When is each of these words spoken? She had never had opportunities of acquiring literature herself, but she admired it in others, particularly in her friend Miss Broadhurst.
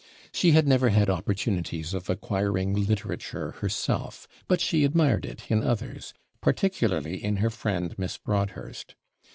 She 0.31 0.53
had 0.53 0.67
never 0.67 0.89
had 0.89 1.11
opportunities 1.11 1.93
of 1.93 2.09
acquiring 2.09 2.73
literature 2.73 3.51
herself, 3.61 4.27
but 4.47 4.59
she 4.59 4.83
admired 4.83 5.27
it 5.27 5.43
in 5.47 5.61
others, 5.63 6.11
particularly 6.41 7.23
in 7.23 7.35
her 7.37 7.51
friend 7.51 7.93
Miss 7.99 8.17
Broadhurst. 8.17 8.95